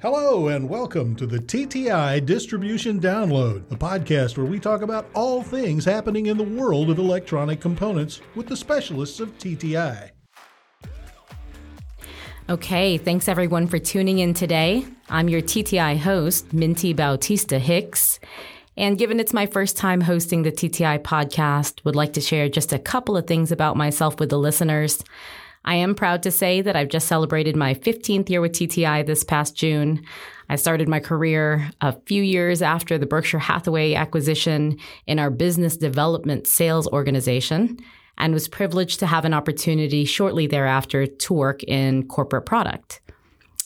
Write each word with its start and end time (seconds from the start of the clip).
Hello, 0.00 0.46
and 0.46 0.68
welcome 0.68 1.16
to 1.16 1.26
the 1.26 1.40
TTI 1.40 2.24
Distribution 2.24 3.00
Download, 3.00 3.68
the 3.68 3.74
podcast 3.74 4.36
where 4.36 4.46
we 4.46 4.60
talk 4.60 4.82
about 4.82 5.08
all 5.12 5.42
things 5.42 5.84
happening 5.84 6.26
in 6.26 6.36
the 6.36 6.44
world 6.44 6.88
of 6.88 7.00
electronic 7.00 7.60
components 7.60 8.20
with 8.36 8.46
the 8.46 8.56
specialists 8.56 9.18
of 9.18 9.36
TTI. 9.38 10.10
Okay, 12.48 12.96
thanks 12.96 13.26
everyone 13.26 13.66
for 13.66 13.80
tuning 13.80 14.20
in 14.20 14.34
today. 14.34 14.86
I'm 15.10 15.28
your 15.28 15.42
TTI 15.42 15.98
host, 15.98 16.50
Mintee 16.50 16.94
Bautista 16.94 17.58
Hicks. 17.58 18.20
And 18.76 18.98
given 18.98 19.18
it's 19.18 19.32
my 19.32 19.46
first 19.46 19.76
time 19.76 20.02
hosting 20.02 20.44
the 20.44 20.52
TTI 20.52 21.00
podcast, 21.00 21.84
would 21.84 21.96
like 21.96 22.12
to 22.12 22.20
share 22.20 22.48
just 22.48 22.72
a 22.72 22.78
couple 22.78 23.16
of 23.16 23.26
things 23.26 23.50
about 23.50 23.76
myself 23.76 24.20
with 24.20 24.30
the 24.30 24.38
listeners. 24.38 25.02
I 25.64 25.74
am 25.76 25.94
proud 25.94 26.22
to 26.22 26.30
say 26.30 26.60
that 26.62 26.76
I've 26.76 26.88
just 26.88 27.08
celebrated 27.08 27.56
my 27.56 27.74
15th 27.74 28.28
year 28.30 28.40
with 28.40 28.52
TTI 28.52 29.06
this 29.06 29.24
past 29.24 29.56
June. 29.56 30.02
I 30.48 30.56
started 30.56 30.88
my 30.88 31.00
career 31.00 31.70
a 31.80 31.92
few 32.06 32.22
years 32.22 32.62
after 32.62 32.96
the 32.96 33.06
Berkshire 33.06 33.38
Hathaway 33.38 33.94
acquisition 33.94 34.78
in 35.06 35.18
our 35.18 35.30
business 35.30 35.76
development 35.76 36.46
sales 36.46 36.86
organization 36.88 37.78
and 38.16 38.32
was 38.32 38.48
privileged 38.48 38.98
to 39.00 39.06
have 39.06 39.24
an 39.24 39.34
opportunity 39.34 40.04
shortly 40.04 40.46
thereafter 40.46 41.06
to 41.06 41.32
work 41.34 41.62
in 41.64 42.06
corporate 42.08 42.46
product. 42.46 43.00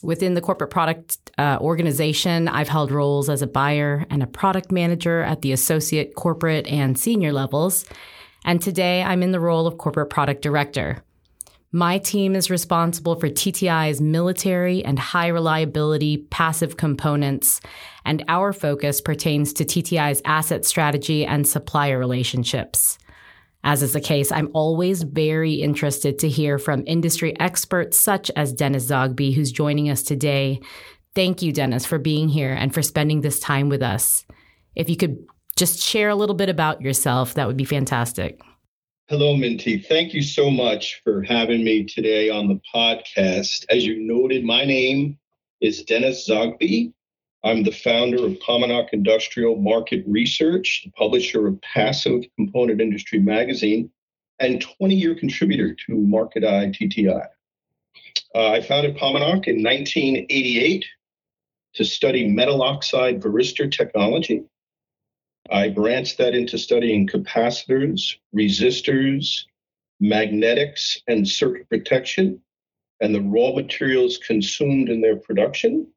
Within 0.03 0.33
the 0.33 0.41
corporate 0.41 0.69
product 0.69 1.31
uh, 1.37 1.57
organization, 1.61 2.49
I've 2.49 2.67
held 2.67 2.91
roles 2.91 3.29
as 3.29 3.41
a 3.41 3.47
buyer 3.47 4.05
and 4.09 4.21
a 4.21 4.27
product 4.27 4.71
manager 4.71 5.21
at 5.21 5.41
the 5.41 5.53
associate, 5.53 6.15
corporate, 6.15 6.67
and 6.67 6.99
senior 6.99 7.31
levels. 7.31 7.85
And 8.43 8.61
today 8.61 9.01
I'm 9.01 9.23
in 9.23 9.31
the 9.31 9.39
role 9.39 9.65
of 9.65 9.77
corporate 9.77 10.09
product 10.09 10.41
director. 10.41 11.01
My 11.75 11.97
team 11.97 12.35
is 12.35 12.51
responsible 12.51 13.15
for 13.15 13.29
TTI's 13.29 13.99
military 13.99 14.85
and 14.85 14.99
high 14.99 15.29
reliability 15.29 16.17
passive 16.29 16.77
components, 16.77 17.61
and 18.05 18.23
our 18.27 18.53
focus 18.53 19.01
pertains 19.01 19.53
to 19.53 19.65
TTI's 19.65 20.21
asset 20.23 20.65
strategy 20.65 21.25
and 21.25 21.47
supplier 21.47 21.97
relationships. 21.97 22.99
As 23.63 23.81
is 23.81 23.93
the 23.93 24.01
case, 24.01 24.31
I'm 24.31 24.51
always 24.53 25.01
very 25.01 25.53
interested 25.53 26.19
to 26.19 26.29
hear 26.29 26.59
from 26.59 26.83
industry 26.85 27.35
experts 27.39 27.97
such 27.97 28.29
as 28.35 28.53
Dennis 28.53 28.85
Zogbi, 28.85 29.33
who's 29.33 29.51
joining 29.51 29.89
us 29.89 30.03
today. 30.03 30.59
Thank 31.15 31.41
you, 31.41 31.51
Dennis, 31.51 31.87
for 31.87 31.97
being 31.97 32.29
here 32.29 32.53
and 32.53 32.71
for 32.71 32.83
spending 32.83 33.21
this 33.21 33.39
time 33.39 33.69
with 33.69 33.81
us. 33.81 34.27
If 34.75 34.91
you 34.91 34.95
could 34.95 35.25
just 35.55 35.79
share 35.79 36.09
a 36.09 36.15
little 36.15 36.35
bit 36.35 36.49
about 36.49 36.81
yourself, 36.81 37.33
that 37.33 37.47
would 37.47 37.57
be 37.57 37.65
fantastic. 37.65 38.39
Hello, 39.09 39.35
Mintee. 39.35 39.85
Thank 39.85 40.13
you 40.13 40.21
so 40.21 40.49
much 40.49 41.01
for 41.03 41.23
having 41.23 41.61
me 41.61 41.83
today 41.83 42.29
on 42.29 42.47
the 42.47 42.61
podcast. 42.73 43.65
As 43.69 43.85
you 43.85 43.99
noted, 43.99 44.45
my 44.45 44.63
name 44.63 45.19
is 45.59 45.83
Dennis 45.83 46.25
Zogbi. 46.25 46.93
I'm 47.43 47.63
the 47.63 47.73
founder 47.73 48.25
of 48.25 48.39
Paumanok 48.39 48.93
Industrial 48.93 49.57
Market 49.57 50.05
Research, 50.07 50.83
the 50.85 50.91
publisher 50.91 51.47
of 51.47 51.59
Passive 51.59 52.23
Component 52.37 52.79
Industry 52.79 53.19
Magazine, 53.19 53.91
and 54.39 54.61
20 54.61 54.95
year 54.95 55.15
contributor 55.15 55.75
to 55.75 55.91
MarketEYE 55.91 56.73
TTI. 56.73 57.27
Uh, 58.33 58.51
I 58.51 58.61
founded 58.61 58.95
Paumanok 58.95 59.49
in 59.49 59.61
1988 59.61 60.85
to 61.73 61.83
study 61.83 62.29
metal 62.29 62.63
oxide 62.63 63.21
varistor 63.21 63.69
technology 63.69 64.45
I 65.51 65.69
branched 65.69 66.17
that 66.19 66.35
into 66.35 66.57
studying 66.57 67.07
capacitors, 67.07 68.15
resistors, 68.35 69.43
magnetics, 69.99 71.01
and 71.07 71.27
circuit 71.27 71.69
protection, 71.69 72.41
and 73.01 73.13
the 73.13 73.21
raw 73.21 73.51
materials 73.53 74.17
consumed 74.17 74.89
in 74.89 75.01
their 75.01 75.17
production. 75.17 75.87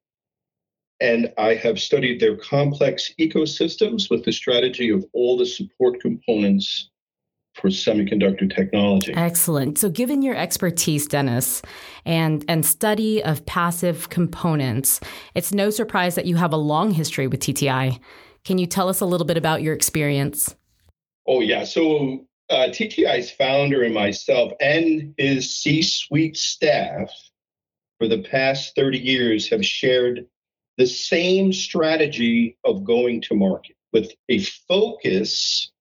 And 1.00 1.33
I 1.36 1.55
have 1.55 1.78
studied 1.78 2.20
their 2.20 2.36
complex 2.36 3.12
ecosystems 3.20 4.11
with 4.11 4.24
the 4.24 4.33
strategy 4.33 4.90
of 4.90 5.05
all 5.12 5.36
the 5.36 5.46
support 5.46 6.01
components 6.01 6.90
for 7.55 7.68
semiconductor 7.68 8.55
technology. 8.55 9.14
Excellent. 9.14 9.78
So 9.78 9.89
given 9.89 10.23
your 10.23 10.36
expertise, 10.36 11.07
Dennis, 11.07 11.63
and 12.05 12.45
and 12.48 12.64
study 12.67 13.23
of 13.23 13.45
passive 13.46 14.11
components, 14.11 15.01
it's 15.34 15.52
no 15.52 15.70
surprise 15.70 16.14
that 16.17 16.27
you 16.27 16.36
have 16.36 16.52
a 16.52 16.58
long 16.58 16.90
history 16.90 17.27
with 17.27 17.40
TTI. 17.40 17.98
Can 18.46 18.58
you 18.58 18.67
tell 18.68 18.89
us 18.89 19.01
a 19.01 19.07
little 19.07 19.27
bit 19.27 19.36
about 19.36 19.61
your 19.61 19.74
experience? 19.74 20.55
Oh, 21.27 21.40
yeah. 21.40 21.64
So, 21.64 22.27
uh, 22.48 22.68
TTI's 22.68 23.29
founder 23.29 23.83
and 23.83 23.92
myself 23.92 24.52
and 24.61 25.12
his 25.18 25.57
C 25.57 25.83
suite 25.83 26.36
staff 26.36 27.11
for 27.98 28.07
the 28.07 28.23
past 28.23 28.77
30 28.77 28.98
years 28.98 29.51
have 29.51 29.67
shared 29.67 30.27
the 30.77 30.86
same 30.86 31.52
strategy 31.52 32.57
of 32.64 32.84
going 32.84 33.20
to 33.23 33.34
market 33.34 33.74
with 33.92 34.12
a 34.29 34.39
focus 34.68 35.73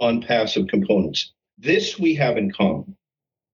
on 0.00 0.22
passive 0.22 0.68
components. 0.68 1.34
This 1.58 1.98
we 1.98 2.14
have 2.14 2.38
in 2.38 2.50
common. 2.50 2.96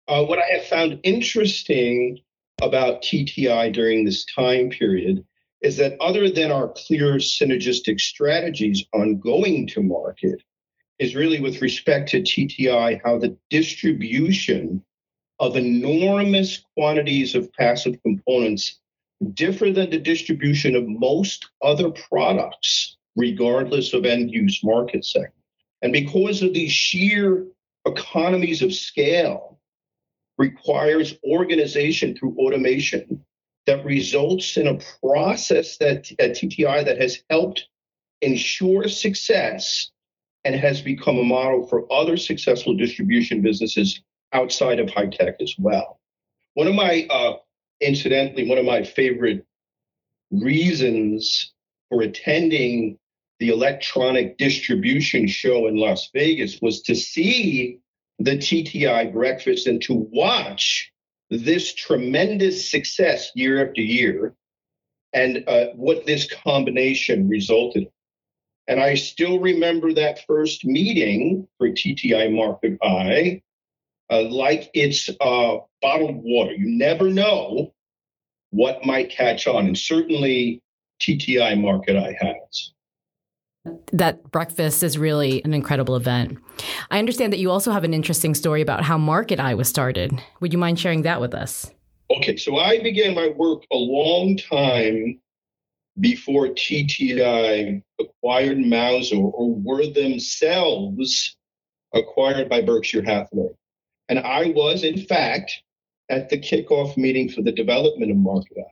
Uh, 0.07 0.23
what 0.23 0.39
I 0.39 0.45
have 0.59 0.67
found 0.67 1.01
interesting 1.03 2.19
about 2.61 3.01
TTI 3.01 3.73
during 3.73 4.05
this 4.05 4.27
time 4.27 4.69
period 4.69 5.25
is 5.65 5.79
that 5.79 5.97
other 5.99 6.29
than 6.29 6.53
our 6.53 6.69
clear 6.69 7.15
synergistic 7.15 7.99
strategies 7.99 8.85
on 8.93 9.19
going 9.19 9.67
to 9.67 9.83
market, 9.83 10.43
is 10.99 11.17
really 11.17 11.41
with 11.41 11.63
respect 11.63 12.11
to 12.11 12.21
TTI, 12.21 13.01
how 13.03 13.19
the 13.19 13.35
distribution 13.49 14.85
of 15.41 15.57
enormous 15.57 16.63
quantities 16.77 17.35
of 17.35 17.51
passive 17.55 17.97
components 18.03 18.79
differ 19.33 19.73
than 19.73 19.89
the 19.89 19.99
distribution 19.99 20.77
of 20.77 20.87
most 20.87 21.49
other 21.63 21.91
products, 21.91 22.99
regardless 23.17 23.95
of 23.95 24.05
end 24.05 24.31
use 24.31 24.63
market 24.63 25.03
segment. 25.03 25.33
And 25.81 25.95
because 25.95 26.43
of 26.43 26.53
these 26.53 26.73
sheer 26.73 27.47
economies 27.87 28.61
of 28.61 28.75
scale, 28.75 29.59
requires 30.37 31.17
organization 31.25 32.15
through 32.15 32.37
automation 32.39 33.25
that 33.67 33.85
results 33.85 34.57
in 34.57 34.67
a 34.67 34.79
process 35.01 35.79
that 35.79 36.11
at 36.19 36.33
TTI 36.33 36.85
that 36.85 37.01
has 37.01 37.23
helped 37.31 37.67
ensure 38.21 38.89
success 38.89 39.91
and 40.45 40.55
has 40.55 40.83
become 40.83 41.19
a 41.19 41.25
model 41.25 41.67
for 41.67 41.91
other 41.93 42.17
successful 42.17 42.75
distribution 42.75 43.41
businesses 43.41 44.01
outside 44.33 44.79
of 44.79 44.91
high 44.91 45.07
tech 45.07 45.37
as 45.41 45.55
well. 45.59 46.01
One 46.55 46.67
of 46.67 46.75
my, 46.75 47.07
uh, 47.09 47.35
incidentally, 47.81 48.49
one 48.49 48.59
of 48.59 48.65
my 48.65 48.83
favorite 48.83 49.47
reasons 50.31 51.53
for 51.89 52.03
attending 52.03 52.99
the 53.41 53.49
electronic 53.49 54.39
distribution 54.39 55.27
show 55.27 55.67
in 55.67 55.77
Las 55.77 56.11
Vegas 56.13 56.61
was 56.61 56.83
to 56.83 56.95
see 56.95 57.81
the 58.19 58.37
TTI 58.37 59.13
breakfast 59.13 59.67
and 59.67 59.83
to 59.83 59.95
watch 60.13 60.93
this 61.31 61.73
tremendous 61.75 62.71
success 62.71 63.31
year 63.35 63.67
after 63.67 63.81
year 63.81 64.35
and 65.13 65.45
uh, 65.47 65.67
what 65.75 66.07
this 66.07 66.31
combination 66.33 67.29
resulted 67.29 67.85
in. 67.85 67.89
And 68.67 68.81
I 68.81 68.95
still 68.95 69.41
remember 69.41 69.93
that 69.93 70.25
first 70.27 70.65
meeting 70.65 71.47
for 71.59 71.69
TTI 71.69 72.31
MarketEYE 72.31 73.43
uh, 74.11 74.23
like 74.23 74.71
it's 74.75 75.09
uh, 75.21 75.57
bottled 75.83 76.23
water. 76.23 76.53
You 76.53 76.67
never 76.67 77.11
know 77.11 77.73
what 78.51 78.85
might 78.87 79.11
catch 79.11 79.47
on. 79.47 79.67
And 79.67 79.79
certainly 79.79 80.63
TTI 81.01 81.59
MarketEYE 81.59 82.15
has 82.21 82.73
that 83.93 84.31
breakfast 84.31 84.83
is 84.83 84.99
really 84.99 85.43
an 85.45 85.55
incredible 85.55 85.97
event. 85.97 86.39
I 86.91 86.99
understand 86.99 87.33
that 87.33 87.39
you 87.39 87.51
also 87.51 87.73
have 87.73 87.85
an 87.85 87.95
interesting 87.95 88.35
story 88.35 88.61
about 88.61 88.85
how 88.85 88.99
MarketEYE 88.99 89.57
was 89.57 89.69
started. 89.69 90.21
Would 90.41 90.53
you 90.53 90.59
mind 90.59 90.79
sharing 90.79 91.03
that 91.03 91.21
with 91.21 91.35
us? 91.35 91.71
Okay, 92.11 92.37
so 92.37 92.59
I 92.59 92.83
began 92.83 93.15
my 93.15 93.29
work 93.29 93.65
a 93.73 93.77
long 93.77 94.37
time 94.37 95.21
before 96.01 96.49
TTI 96.49 97.83
acquired 98.01 98.59
Mouser 98.59 99.17
or 99.17 99.55
were 99.55 99.87
themselves 99.87 101.37
acquired 101.95 102.49
by 102.49 102.61
Berkshire 102.61 103.03
Hathaway. 103.03 103.51
And 104.09 104.19
I 104.19 104.49
was, 104.49 104.85
in 104.85 104.99
fact, 105.07 105.63
at 106.11 106.29
the 106.29 106.39
kickoff 106.39 106.97
meeting 106.97 107.31
for 107.31 107.41
the 107.41 107.53
development 107.53 108.11
of 108.11 108.19
MarketEYE. 108.19 108.65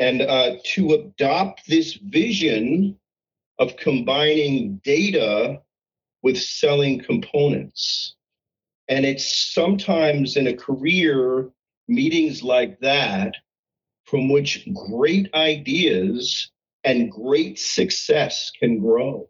And 0.00 0.22
uh, 0.22 0.56
to 0.74 0.92
adopt 0.92 1.66
this 1.66 1.94
vision 1.94 2.98
of 3.58 3.76
combining 3.76 4.80
data 4.84 5.60
with 6.22 6.38
selling 6.38 7.00
components. 7.00 8.14
And 8.88 9.04
it's 9.04 9.52
sometimes 9.52 10.36
in 10.36 10.46
a 10.46 10.56
career, 10.56 11.50
meetings 11.88 12.42
like 12.42 12.80
that, 12.80 13.34
from 14.04 14.30
which 14.30 14.66
great 14.88 15.32
ideas 15.34 16.50
and 16.84 17.12
great 17.12 17.58
success 17.58 18.50
can 18.58 18.78
grow. 18.78 19.28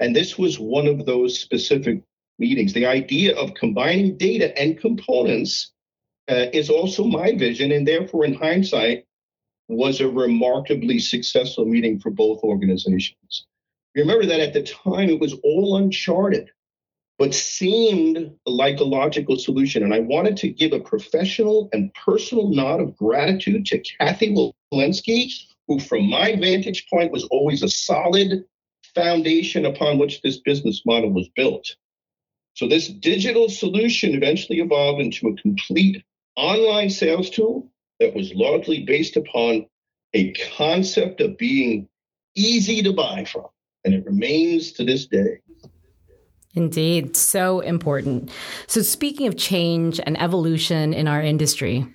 And 0.00 0.14
this 0.14 0.36
was 0.36 0.58
one 0.58 0.86
of 0.86 1.06
those 1.06 1.38
specific 1.38 2.02
meetings. 2.38 2.72
The 2.72 2.86
idea 2.86 3.36
of 3.36 3.54
combining 3.54 4.16
data 4.16 4.58
and 4.58 4.78
components 4.78 5.72
uh, 6.28 6.46
is 6.52 6.68
also 6.68 7.04
my 7.04 7.32
vision. 7.32 7.72
And 7.72 7.86
therefore, 7.86 8.24
in 8.24 8.34
hindsight, 8.34 9.06
was 9.68 10.00
a 10.00 10.08
remarkably 10.08 10.98
successful 10.98 11.64
meeting 11.64 11.98
for 11.98 12.10
both 12.10 12.42
organizations. 12.42 13.46
Remember 13.94 14.26
that 14.26 14.40
at 14.40 14.52
the 14.52 14.62
time 14.62 15.08
it 15.08 15.20
was 15.20 15.34
all 15.42 15.76
uncharted, 15.76 16.50
but 17.18 17.34
seemed 17.34 18.30
like 18.44 18.78
a 18.78 18.84
logical 18.84 19.36
solution. 19.36 19.82
And 19.82 19.94
I 19.94 20.00
wanted 20.00 20.36
to 20.38 20.48
give 20.48 20.72
a 20.72 20.80
professional 20.80 21.68
and 21.72 21.92
personal 21.94 22.48
nod 22.48 22.80
of 22.80 22.96
gratitude 22.96 23.66
to 23.66 23.78
Kathy 23.78 24.34
Walensky, 24.72 25.32
who, 25.66 25.80
from 25.80 26.08
my 26.08 26.36
vantage 26.36 26.86
point, 26.88 27.10
was 27.10 27.24
always 27.24 27.62
a 27.62 27.68
solid 27.68 28.44
foundation 28.94 29.66
upon 29.66 29.98
which 29.98 30.20
this 30.22 30.38
business 30.38 30.82
model 30.86 31.10
was 31.10 31.28
built. 31.34 31.74
So, 32.54 32.68
this 32.68 32.88
digital 32.88 33.48
solution 33.48 34.14
eventually 34.14 34.60
evolved 34.60 35.00
into 35.00 35.28
a 35.28 35.36
complete 35.36 36.02
online 36.36 36.90
sales 36.90 37.30
tool 37.30 37.70
that 38.00 38.14
was 38.14 38.32
largely 38.34 38.84
based 38.84 39.16
upon 39.16 39.66
a 40.14 40.32
concept 40.56 41.20
of 41.20 41.36
being 41.38 41.88
easy 42.34 42.82
to 42.82 42.92
buy 42.92 43.24
from. 43.24 43.46
And 43.84 43.94
it 43.94 44.04
remains 44.04 44.72
to 44.72 44.84
this 44.84 45.06
day. 45.06 45.38
Indeed, 46.54 47.16
so 47.16 47.60
important. 47.60 48.30
So, 48.66 48.80
speaking 48.80 49.26
of 49.26 49.36
change 49.36 50.00
and 50.04 50.20
evolution 50.20 50.94
in 50.94 51.06
our 51.06 51.20
industry, 51.20 51.86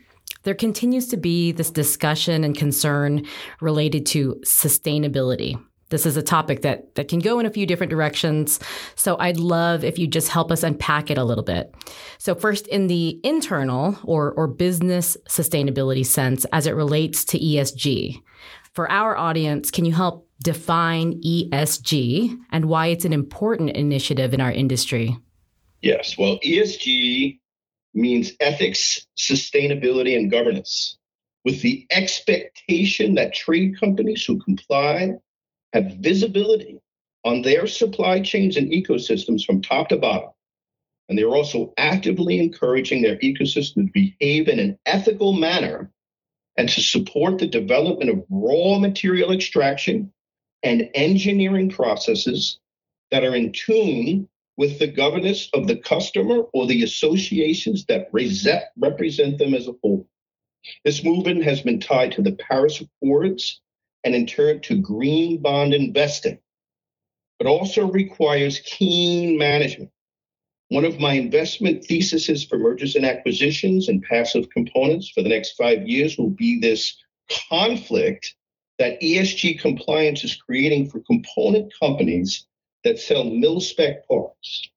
there 0.44 0.54
continues 0.54 1.08
to 1.08 1.18
be 1.18 1.52
this 1.52 1.72
discussion 1.72 2.44
and 2.44 2.56
concern 2.56 3.26
related 3.60 4.06
to 4.08 4.36
sustainability. 4.46 5.60
This 5.92 6.06
is 6.06 6.18
a 6.18 6.24
topic 6.24 6.62
that, 6.64 6.96
that 6.96 7.10
can 7.10 7.20
go 7.20 7.40
in 7.40 7.46
a 7.46 7.52
few 7.52 7.68
different 7.68 7.92
directions. 7.92 8.60
So 8.96 9.18
I'd 9.20 9.38
love 9.38 9.84
if 9.84 10.00
you 10.00 10.08
just 10.08 10.30
help 10.30 10.52
us 10.52 10.64
unpack 10.64 11.12
it 11.12 11.18
a 11.18 11.24
little 11.24 11.44
bit. 11.44 11.76
So 12.18 12.34
first 12.34 12.66
in 12.68 12.88
the 12.88 13.20
internal 13.24 13.98
or, 14.04 14.32
or 14.32 14.48
business 14.48 15.18
sustainability 15.30 16.06
sense 16.06 16.46
as 16.54 16.66
it 16.66 16.72
relates 16.72 17.24
to 17.26 17.40
ESG. 17.40 18.22
For 18.74 18.90
our 18.90 19.18
audience, 19.18 19.70
can 19.70 19.84
you 19.84 19.92
help 19.92 20.28
define 20.42 21.22
ESG 21.22 22.38
and 22.52 22.66
why 22.66 22.88
it's 22.88 23.06
an 23.06 23.14
important 23.14 23.72
initiative 23.72 24.34
in 24.34 24.40
our 24.40 24.52
industry? 24.52 25.18
Yes. 25.82 26.18
Well, 26.18 26.40
ESG 26.40 27.40
means 27.94 28.32
ethics, 28.40 29.06
sustainability, 29.18 30.16
and 30.16 30.32
governance, 30.32 30.98
with 31.44 31.62
the 31.62 31.86
expectation 31.92 33.16
that 33.16 33.34
trade 33.34 33.78
companies 33.78 34.24
who 34.24 34.40
comply 34.40 35.12
have 35.74 35.98
visibility 36.00 36.80
on 37.24 37.42
their 37.42 37.68
supply 37.68 38.22
chains 38.22 38.58
and 38.58 38.72
ecosystems 38.72 39.46
from 39.46 39.62
top 39.62 39.90
to 39.90 39.98
bottom. 39.98 40.30
And 41.08 41.18
they're 41.18 41.36
also 41.36 41.74
actively 41.78 42.40
encouraging 42.40 43.02
their 43.02 43.18
ecosystem 43.18 43.86
to 43.86 43.92
behave 43.94 44.48
in 44.48 44.60
an 44.60 44.80
ethical 44.86 45.34
manner 45.34 45.92
and 46.58 46.70
to 46.70 46.82
support 46.82 47.38
the 47.38 47.48
development 47.48 48.10
of 48.10 48.26
raw 48.30 48.80
material 48.80 49.32
extraction 49.32 50.12
and 50.64 50.90
engineering 50.94 51.70
processes 51.70 52.60
that 53.12 53.24
are 53.24 53.36
in 53.36 53.52
tune 53.52 54.28
with 54.58 54.80
the 54.80 54.88
governance 54.88 55.50
of 55.54 55.68
the 55.68 55.78
customer 55.78 56.44
or 56.54 56.68
the 56.68 56.84
associations 56.84 57.86
that 57.86 58.10
represent 58.14 59.38
them 59.38 59.54
as 59.54 59.68
a 59.68 59.74
whole. 59.82 60.08
This 60.86 61.04
movement 61.04 61.44
has 61.44 61.62
been 61.62 61.80
tied 61.80 62.12
to 62.14 62.22
the 62.22 62.34
Paris 62.34 62.82
Accords 62.82 63.62
and 64.04 64.16
in 64.16 64.26
turn 64.26 64.60
to 64.62 64.78
green 64.78 65.42
bond 65.42 65.74
investing, 65.74 66.40
but 67.38 67.48
also 67.48 67.92
requires 67.92 68.60
keen 68.60 69.38
management. 69.38 69.92
One 70.70 70.86
of 70.86 71.00
my 71.00 71.14
investment 71.14 71.84
theses 71.84 72.46
for 72.46 72.58
mergers 72.58 72.96
and 72.96 73.06
acquisitions 73.06 73.90
and 73.90 74.02
passive 74.04 74.50
components 74.50 75.10
for 75.10 75.22
the 75.22 75.30
next 75.30 75.58
five 75.58 75.88
years 75.88 76.18
will 76.18 76.30
be 76.30 76.60
this 76.60 76.96
conflict 77.50 78.36
that 78.80 79.00
ESG 79.02 79.60
compliance 79.60 80.24
is 80.24 80.36
creating 80.36 80.90
for 80.90 81.02
component 81.02 81.74
companies 81.80 82.48
that 82.84 83.00
sell 83.00 83.26
mil 83.26 83.60
spec 83.60 84.08
parts. 84.08 84.70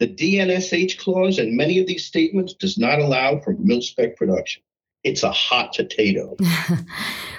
The 0.00 0.08
DNSH 0.08 0.98
clause 0.98 1.38
in 1.38 1.56
many 1.56 1.78
of 1.78 1.86
these 1.86 2.04
statements 2.04 2.54
does 2.54 2.78
not 2.78 2.98
allow 2.98 3.38
for 3.38 3.54
mil 3.58 3.80
spec 3.80 4.16
production. 4.16 4.62
It's 5.04 5.22
a 5.22 5.30
hot 5.30 5.74
potato. 5.74 6.36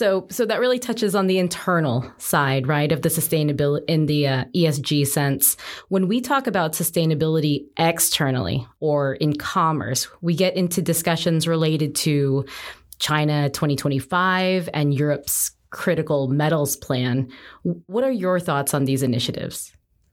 So, 0.00 0.26
so 0.30 0.46
that 0.46 0.60
really 0.60 0.78
touches 0.78 1.14
on 1.14 1.26
the 1.26 1.38
internal 1.38 2.10
side, 2.16 2.66
right, 2.66 2.90
of 2.90 3.02
the 3.02 3.10
sustainability 3.10 3.84
in 3.86 4.06
the 4.06 4.28
uh, 4.28 4.44
ESG 4.56 5.06
sense. 5.06 5.58
When 5.88 6.08
we 6.08 6.22
talk 6.22 6.46
about 6.46 6.72
sustainability 6.72 7.66
externally 7.76 8.66
or 8.80 9.16
in 9.16 9.36
commerce, 9.36 10.08
we 10.22 10.34
get 10.34 10.56
into 10.56 10.80
discussions 10.80 11.46
related 11.46 11.94
to 11.96 12.46
China 12.98 13.50
2025 13.50 14.70
and 14.72 14.94
Europe's 14.94 15.50
critical 15.68 16.28
metals 16.28 16.76
plan. 16.76 17.30
What 17.62 18.02
are 18.02 18.10
your 18.10 18.40
thoughts 18.40 18.72
on 18.72 18.86
these 18.86 19.02
initiatives? 19.02 19.70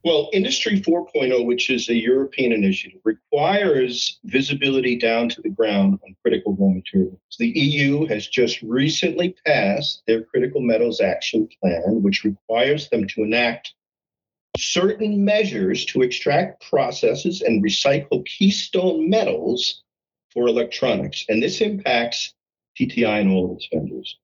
Well, 0.08 0.30
Industry 0.32 0.80
4.0, 0.80 1.44
which 1.44 1.68
is 1.68 1.90
a 1.90 1.94
European 1.94 2.52
initiative, 2.52 2.98
requires 3.04 4.18
visibility 4.24 4.96
down 4.96 5.28
to 5.28 5.42
the 5.42 5.50
ground 5.50 6.00
on 6.02 6.16
critical 6.22 6.56
raw 6.58 6.70
materials. 6.70 7.20
The 7.38 7.50
EU 7.50 8.06
has 8.06 8.26
just 8.26 8.62
recently 8.62 9.36
passed 9.44 10.04
their 10.06 10.22
Critical 10.22 10.62
Metals 10.62 11.02
Action 11.02 11.46
Plan, 11.60 12.00
which 12.00 12.24
requires 12.24 12.88
them 12.88 13.06
to 13.06 13.22
enact 13.22 13.74
certain 14.56 15.26
measures 15.26 15.84
to 15.84 16.00
extract, 16.00 16.66
processes, 16.70 17.42
and 17.42 17.62
recycle 17.62 18.24
keystone 18.24 19.10
metals 19.10 19.82
for 20.32 20.48
electronics. 20.48 21.26
And 21.28 21.42
this 21.42 21.60
impacts 21.60 22.32
TTI 22.80 23.20
and 23.20 23.30
all 23.30 23.50
of 23.50 23.58
its 23.58 23.68
vendors. 23.70 24.16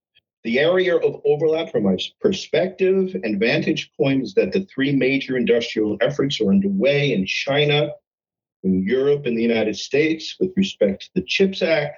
The 0.45 0.59
area 0.59 0.95
of 0.95 1.23
overlap 1.25 1.73
from 1.73 1.85
my 1.85 1.97
perspective 2.21 3.17
and 3.25 3.41
vantage 3.41 3.91
point 3.97 4.23
is 4.23 4.35
that 4.35 4.53
the 4.53 4.67
three 4.67 4.95
major 4.95 5.39
industrial 5.39 5.97
efforts 6.03 6.39
are 6.39 6.51
underway 6.51 7.15
in 7.15 7.25
China, 7.25 7.93
in 8.63 8.87
Europe, 8.87 9.25
and 9.25 9.39
the 9.39 9.43
United 9.43 9.75
States 9.75 10.37
with 10.39 10.53
respect 10.55 11.05
to 11.05 11.11
the 11.15 11.23
CHIPS 11.23 11.63
Act, 11.63 11.97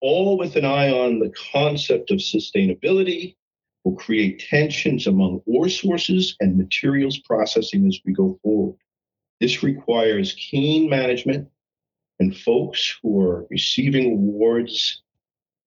all 0.00 0.38
with 0.38 0.56
an 0.56 0.64
eye 0.64 0.90
on 0.90 1.18
the 1.18 1.30
concept 1.52 2.10
of 2.10 2.20
sustainability 2.20 3.36
will 3.84 3.96
create 3.96 4.46
tensions 4.48 5.06
among 5.06 5.42
ore 5.44 5.68
sources 5.68 6.36
and 6.40 6.56
materials 6.56 7.18
processing 7.18 7.86
as 7.86 8.00
we 8.06 8.14
go 8.14 8.38
forward. 8.42 8.76
This 9.40 9.62
requires 9.62 10.32
keen 10.32 10.88
management 10.88 11.48
and 12.18 12.34
folks 12.34 12.98
who 13.02 13.20
are 13.20 13.46
receiving 13.50 14.12
awards 14.12 15.02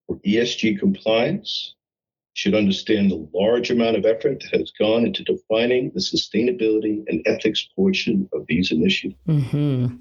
for 0.07 0.17
ESG 0.25 0.79
compliance, 0.79 1.75
should 2.33 2.55
understand 2.55 3.11
the 3.11 3.27
large 3.33 3.69
amount 3.69 3.97
of 3.97 4.05
effort 4.05 4.41
that 4.41 4.57
has 4.57 4.71
gone 4.71 5.05
into 5.05 5.23
defining 5.23 5.91
the 5.93 5.99
sustainability 5.99 7.03
and 7.07 7.21
ethics 7.25 7.67
portion 7.75 8.29
of 8.33 8.45
these 8.47 8.71
initiatives. 8.71 9.19
Mm-hmm. 9.27 9.97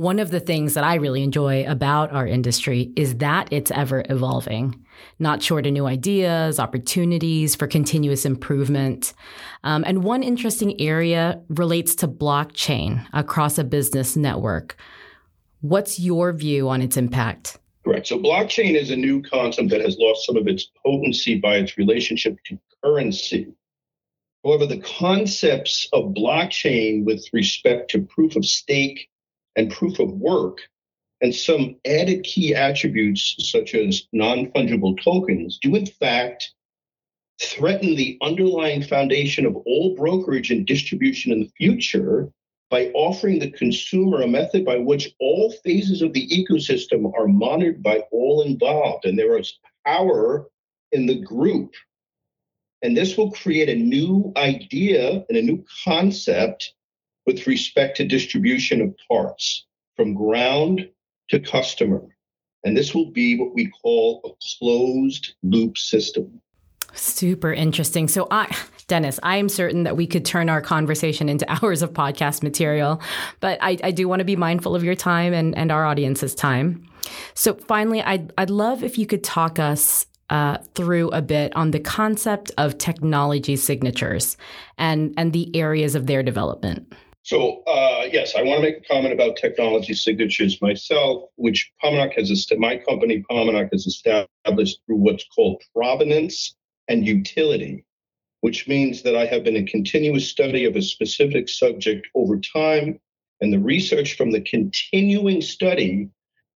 One 0.00 0.18
of 0.18 0.30
the 0.30 0.40
things 0.40 0.74
that 0.74 0.84
I 0.84 0.94
really 0.94 1.22
enjoy 1.22 1.66
about 1.66 2.12
our 2.12 2.26
industry 2.26 2.92
is 2.96 3.16
that 3.16 3.48
it's 3.52 3.70
ever 3.70 4.04
evolving, 4.08 4.84
not 5.18 5.42
short 5.42 5.66
of 5.66 5.72
new 5.72 5.86
ideas, 5.86 6.58
opportunities 6.58 7.54
for 7.54 7.66
continuous 7.66 8.24
improvement. 8.24 9.12
Um, 9.62 9.84
and 9.86 10.02
one 10.02 10.22
interesting 10.22 10.80
area 10.80 11.42
relates 11.48 11.94
to 11.96 12.08
blockchain 12.08 13.06
across 13.12 13.58
a 13.58 13.64
business 13.64 14.16
network. 14.16 14.76
What's 15.60 15.98
your 15.98 16.32
view 16.32 16.70
on 16.70 16.80
its 16.80 16.96
impact? 16.96 17.58
Correct. 17.86 18.08
So 18.08 18.18
blockchain 18.18 18.74
is 18.74 18.90
a 18.90 18.96
new 18.96 19.22
concept 19.22 19.70
that 19.70 19.80
has 19.80 19.96
lost 19.96 20.26
some 20.26 20.36
of 20.36 20.48
its 20.48 20.72
potency 20.84 21.38
by 21.38 21.58
its 21.58 21.78
relationship 21.78 22.36
to 22.46 22.58
currency. 22.82 23.46
However, 24.44 24.66
the 24.66 24.80
concepts 24.80 25.88
of 25.92 26.12
blockchain 26.12 27.04
with 27.04 27.24
respect 27.32 27.92
to 27.92 28.02
proof 28.02 28.34
of 28.34 28.44
stake 28.44 29.08
and 29.54 29.70
proof 29.70 30.00
of 30.00 30.10
work 30.14 30.62
and 31.20 31.32
some 31.32 31.76
added 31.86 32.24
key 32.24 32.56
attributes 32.56 33.36
such 33.38 33.76
as 33.76 34.08
non-fungible 34.12 35.00
tokens 35.00 35.60
do 35.62 35.76
in 35.76 35.86
fact 35.86 36.54
threaten 37.40 37.94
the 37.94 38.18
underlying 38.20 38.82
foundation 38.82 39.46
of 39.46 39.54
all 39.54 39.94
brokerage 39.94 40.50
and 40.50 40.66
distribution 40.66 41.30
in 41.30 41.38
the 41.38 41.52
future 41.56 42.32
by 42.70 42.86
offering 42.94 43.38
the 43.38 43.50
consumer 43.50 44.22
a 44.22 44.26
method 44.26 44.64
by 44.64 44.76
which 44.76 45.14
all 45.20 45.52
phases 45.64 46.02
of 46.02 46.12
the 46.12 46.26
ecosystem 46.28 47.12
are 47.16 47.28
monitored 47.28 47.82
by 47.82 47.98
all 48.10 48.42
involved 48.42 49.04
and 49.04 49.18
there 49.18 49.38
is 49.38 49.58
power 49.86 50.46
in 50.92 51.06
the 51.06 51.20
group. 51.20 51.74
And 52.82 52.96
this 52.96 53.16
will 53.16 53.30
create 53.30 53.68
a 53.68 53.74
new 53.74 54.32
idea 54.36 55.24
and 55.28 55.38
a 55.38 55.42
new 55.42 55.64
concept 55.84 56.74
with 57.24 57.46
respect 57.46 57.96
to 57.96 58.06
distribution 58.06 58.80
of 58.80 58.94
parts 59.08 59.66
from 59.96 60.14
ground 60.14 60.88
to 61.30 61.40
customer. 61.40 62.02
And 62.64 62.76
this 62.76 62.94
will 62.94 63.10
be 63.10 63.38
what 63.38 63.54
we 63.54 63.70
call 63.82 64.20
a 64.24 64.58
closed 64.58 65.34
loop 65.42 65.78
system. 65.78 66.40
Super 66.96 67.52
interesting. 67.52 68.08
So, 68.08 68.26
I, 68.30 68.54
Dennis, 68.88 69.20
I 69.22 69.36
am 69.36 69.48
certain 69.48 69.82
that 69.84 69.96
we 69.96 70.06
could 70.06 70.24
turn 70.24 70.48
our 70.48 70.60
conversation 70.60 71.28
into 71.28 71.46
hours 71.62 71.82
of 71.82 71.92
podcast 71.92 72.42
material, 72.42 73.00
but 73.40 73.58
I, 73.60 73.78
I 73.84 73.90
do 73.90 74.08
want 74.08 74.20
to 74.20 74.24
be 74.24 74.36
mindful 74.36 74.74
of 74.74 74.82
your 74.82 74.94
time 74.94 75.32
and, 75.32 75.56
and 75.56 75.70
our 75.70 75.84
audience's 75.84 76.34
time. 76.34 76.88
So, 77.34 77.54
finally, 77.54 78.02
I'd, 78.02 78.32
I'd 78.38 78.50
love 78.50 78.82
if 78.82 78.98
you 78.98 79.06
could 79.06 79.22
talk 79.22 79.58
us 79.58 80.06
uh, 80.30 80.58
through 80.74 81.10
a 81.10 81.22
bit 81.22 81.54
on 81.54 81.70
the 81.70 81.78
concept 81.78 82.50
of 82.58 82.78
technology 82.78 83.56
signatures 83.56 84.36
and, 84.76 85.14
and 85.16 85.32
the 85.32 85.54
areas 85.54 85.94
of 85.94 86.06
their 86.06 86.22
development. 86.22 86.92
So, 87.22 87.62
uh, 87.64 88.06
yes, 88.10 88.34
I 88.36 88.42
want 88.42 88.58
to 88.58 88.62
make 88.62 88.78
a 88.78 88.88
comment 88.88 89.12
about 89.12 89.36
technology 89.36 89.94
signatures 89.94 90.62
myself, 90.62 91.24
which 91.36 91.72
Paumanok 91.82 92.14
has, 92.14 92.46
my 92.56 92.76
company 92.76 93.24
Paumanok 93.28 93.68
has 93.72 93.86
established 93.86 94.80
through 94.86 94.96
what's 94.96 95.26
called 95.34 95.60
provenance 95.74 96.54
and 96.88 97.06
utility, 97.06 97.84
which 98.40 98.68
means 98.68 99.02
that 99.02 99.16
I 99.16 99.26
have 99.26 99.44
been 99.44 99.56
a 99.56 99.64
continuous 99.64 100.28
study 100.28 100.64
of 100.64 100.76
a 100.76 100.82
specific 100.82 101.48
subject 101.48 102.06
over 102.14 102.38
time. 102.38 103.00
And 103.40 103.52
the 103.52 103.58
research 103.58 104.16
from 104.16 104.30
the 104.30 104.40
continuing 104.40 105.42
study 105.42 106.08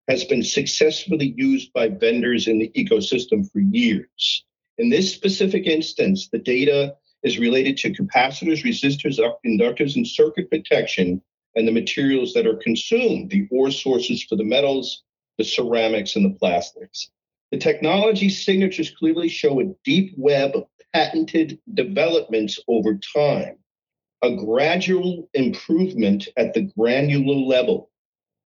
has 0.09 0.25
been 0.25 0.43
successfully 0.43 1.35
used 1.37 1.73
by 1.73 1.89
vendors 1.89 2.49
in 2.49 2.59
the 2.59 2.71
ecosystem 2.77 3.51
for 3.51 3.61
years. 3.61 4.45
In 4.79 4.89
this 4.89 5.13
specific 5.13 5.67
instance, 5.67 6.29
the 6.33 6.39
data 6.39 6.97
is 7.23 7.39
related 7.39 7.77
to 7.79 7.93
capacitors, 7.93 8.65
resistors, 8.65 9.19
inductors, 9.45 9.97
and 9.97 10.07
circuit 10.07 10.51
protection, 10.51 11.21
and 11.55 11.69
the 11.69 11.73
materials 11.73 12.33
that 12.33 12.47
are 12.47 12.57
consumed, 12.57 13.31
the 13.31 13.47
ore 13.51 13.71
sources 13.71 14.23
for 14.23 14.37
the 14.37 14.45
metals, 14.45 15.03
the 15.37 15.45
ceramics, 15.45 16.17
and 16.17 16.25
the 16.25 16.39
plastics. 16.39 17.11
The 17.51 17.59
technology 17.59 18.29
signatures 18.29 18.91
clearly 18.91 19.29
show 19.29 19.61
a 19.61 19.75
deep 19.85 20.15
web 20.17 20.55
of 20.55 20.67
patented 20.93 21.59
developments 21.75 22.61
over 22.69 22.99
time, 23.15 23.59
a 24.23 24.37
gradual 24.37 25.29
improvement 25.35 26.29
at 26.37 26.55
the 26.55 26.71
granular 26.77 27.35
level. 27.35 27.91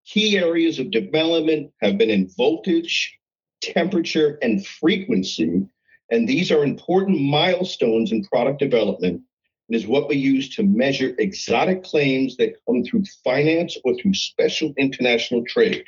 Key 0.05 0.37
areas 0.37 0.79
of 0.79 0.91
development 0.91 1.71
have 1.81 1.97
been 1.97 2.09
in 2.09 2.29
voltage, 2.29 3.19
temperature, 3.61 4.37
and 4.41 4.65
frequency, 4.65 5.67
and 6.09 6.27
these 6.27 6.51
are 6.51 6.63
important 6.63 7.19
milestones 7.19 8.11
in 8.11 8.23
product 8.23 8.59
development 8.59 9.21
and 9.67 9.75
is 9.75 9.87
what 9.87 10.07
we 10.07 10.15
use 10.15 10.55
to 10.55 10.63
measure 10.63 11.15
exotic 11.17 11.83
claims 11.83 12.37
that 12.37 12.55
come 12.65 12.83
through 12.83 13.03
finance 13.23 13.77
or 13.83 13.95
through 13.95 14.13
special 14.13 14.73
international 14.77 15.43
trade. 15.45 15.83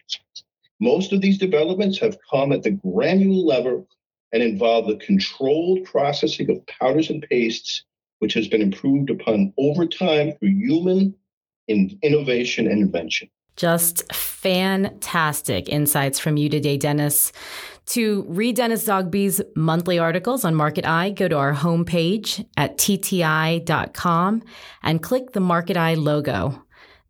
Most 0.79 1.13
of 1.13 1.21
these 1.21 1.37
developments 1.37 1.99
have 1.99 2.17
come 2.29 2.51
at 2.51 2.63
the 2.63 2.71
granular 2.71 3.43
level 3.43 3.87
and 4.33 4.43
involve 4.43 4.87
the 4.87 4.97
controlled 4.97 5.85
processing 5.85 6.49
of 6.51 6.65
powders 6.67 7.09
and 7.09 7.25
pastes, 7.29 7.83
which 8.19 8.33
has 8.33 8.47
been 8.47 8.61
improved 8.61 9.09
upon 9.09 9.53
over 9.57 9.85
time 9.85 10.33
through 10.33 10.49
human 10.49 11.15
in 11.67 11.97
innovation 12.01 12.67
and 12.67 12.81
invention. 12.81 13.29
Just 13.55 14.11
fantastic 14.13 15.69
insights 15.69 16.19
from 16.19 16.35
you 16.35 16.49
today, 16.49 16.75
Dennis. 16.75 17.31
To 17.87 18.25
read 18.27 18.57
Dennis 18.57 18.85
Zogbi's 18.85 19.41
monthly 19.55 19.97
articles 19.97 20.43
on 20.43 20.55
MarketEYE, 20.55 21.15
go 21.15 21.27
to 21.29 21.37
our 21.37 21.53
homepage 21.53 22.45
at 22.57 22.77
tti.com 22.77 24.43
and 24.83 25.01
click 25.01 25.31
the 25.31 25.39
MarketEYE 25.39 25.95
logo. 25.95 26.64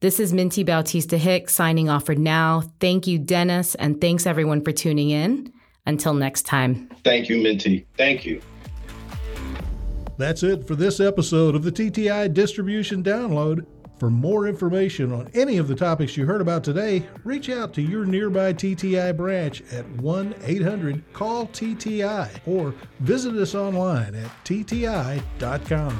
This 0.05 0.19
is 0.19 0.33
Mintee 0.33 0.63
Bautista 0.63 1.17
Hicks 1.17 1.55
signing 1.55 1.89
off 1.89 2.05
for 2.05 2.13
now. 2.13 2.61
Thank 2.79 3.07
you, 3.07 3.17
Dennis, 3.17 3.73
and 3.73 3.99
thanks 3.99 4.27
everyone 4.27 4.63
for 4.63 4.71
tuning 4.71 5.09
in. 5.09 5.51
Until 5.87 6.13
next 6.13 6.43
time. 6.43 6.91
Thank 7.03 7.27
you, 7.27 7.37
Mintee. 7.37 7.85
Thank 7.97 8.23
you. 8.23 8.39
That's 10.19 10.43
it 10.43 10.67
for 10.67 10.75
this 10.75 10.99
episode 10.99 11.55
of 11.55 11.63
the 11.63 11.71
TTI 11.71 12.31
Distribution 12.31 13.01
Download. 13.01 13.65
For 13.97 14.11
more 14.11 14.45
information 14.45 15.11
on 15.11 15.27
any 15.33 15.57
of 15.57 15.67
the 15.67 15.75
topics 15.75 16.15
you 16.15 16.27
heard 16.27 16.41
about 16.41 16.63
today, 16.63 17.03
reach 17.23 17.49
out 17.49 17.73
to 17.73 17.81
your 17.81 18.05
nearby 18.05 18.53
TTI 18.53 19.17
branch 19.17 19.63
at 19.71 19.89
1 19.89 20.35
800 20.43 21.03
CALL 21.13 21.47
TTI 21.47 22.29
or 22.45 22.75
visit 22.99 23.33
us 23.37 23.55
online 23.55 24.13
at 24.13 24.29
tti.com. 24.45 25.97